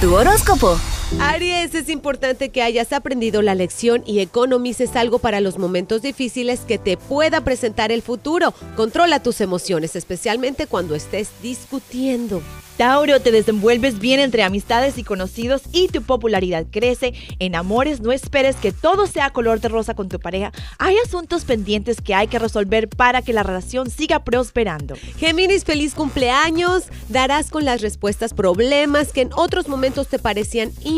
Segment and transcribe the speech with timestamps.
[0.00, 0.78] Tu horóscopo.
[1.20, 6.60] Aries, es importante que hayas aprendido la lección y economices algo para los momentos difíciles
[6.60, 8.52] que te pueda presentar el futuro.
[8.74, 12.42] Controla tus emociones, especialmente cuando estés discutiendo.
[12.76, 17.14] Tauro, te desenvuelves bien entre amistades y conocidos y tu popularidad crece.
[17.38, 20.52] En amores, no esperes que todo sea color de rosa con tu pareja.
[20.78, 24.94] Hay asuntos pendientes que hay que resolver para que la relación siga prosperando.
[25.16, 26.84] Géminis, feliz cumpleaños.
[27.08, 30.95] Darás con las respuestas problemas que en otros momentos te parecían imposibles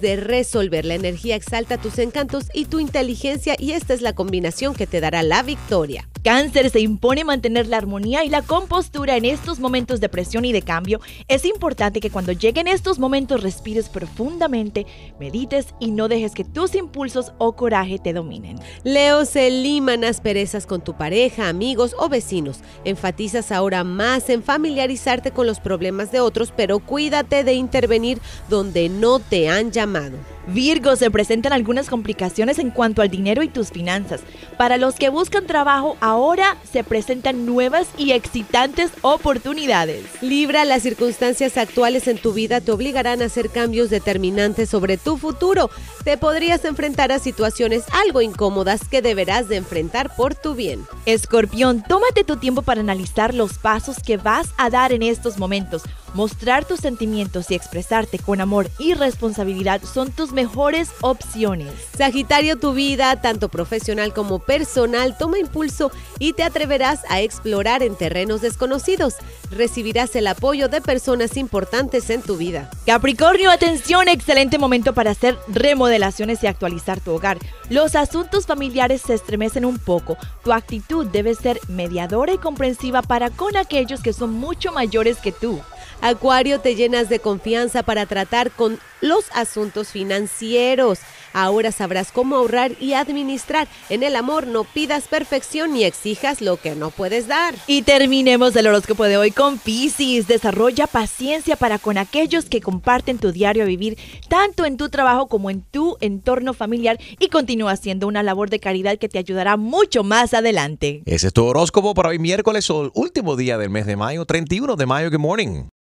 [0.00, 0.84] de resolver.
[0.84, 5.00] La energía exalta tus encantos y tu inteligencia y esta es la combinación que te
[5.00, 6.09] dará la victoria.
[6.22, 10.52] Cáncer se impone mantener la armonía y la compostura en estos momentos de presión y
[10.52, 11.00] de cambio.
[11.28, 14.86] Es importante que cuando lleguen estos momentos respires profundamente,
[15.18, 18.58] medites y no dejes que tus impulsos o coraje te dominen.
[18.84, 22.58] Leo se liman asperezas con tu pareja, amigos o vecinos.
[22.84, 28.90] Enfatizas ahora más en familiarizarte con los problemas de otros, pero cuídate de intervenir donde
[28.90, 30.18] no te han llamado.
[30.52, 34.20] Virgo, se presentan algunas complicaciones en cuanto al dinero y tus finanzas.
[34.58, 40.04] Para los que buscan trabajo, ahora se presentan nuevas y excitantes oportunidades.
[40.22, 45.16] Libra, las circunstancias actuales en tu vida te obligarán a hacer cambios determinantes sobre tu
[45.16, 45.70] futuro.
[46.04, 50.84] Te podrías enfrentar a situaciones algo incómodas que deberás de enfrentar por tu bien.
[51.06, 55.82] Escorpión, tómate tu tiempo para analizar los pasos que vas a dar en estos momentos.
[56.14, 61.72] Mostrar tus sentimientos y expresarte con amor y responsabilidad son tus mejores opciones.
[61.96, 67.94] Sagitario, tu vida, tanto profesional como personal, toma impulso y te atreverás a explorar en
[67.94, 69.14] terrenos desconocidos.
[69.52, 72.68] Recibirás el apoyo de personas importantes en tu vida.
[72.86, 77.38] Capricornio, atención, excelente momento para hacer remodelaciones y actualizar tu hogar.
[77.68, 80.16] Los asuntos familiares se estremecen un poco.
[80.42, 85.30] Tu actitud debe ser mediadora y comprensiva para con aquellos que son mucho mayores que
[85.30, 85.60] tú.
[86.02, 91.00] Acuario, te llenas de confianza para tratar con los asuntos financieros.
[91.32, 93.68] Ahora sabrás cómo ahorrar y administrar.
[93.88, 97.54] En el amor no pidas perfección ni exijas lo que no puedes dar.
[97.66, 100.26] Y terminemos el horóscopo de hoy con Pisces.
[100.26, 103.98] Desarrolla paciencia para con aquellos que comparten tu diario a vivir,
[104.28, 108.58] tanto en tu trabajo como en tu entorno familiar y continúa haciendo una labor de
[108.58, 111.02] caridad que te ayudará mucho más adelante.
[111.06, 114.24] Ese es tu horóscopo para hoy miércoles o el último día del mes de mayo,
[114.24, 115.10] 31 de mayo.
[115.10, 115.80] Good morning.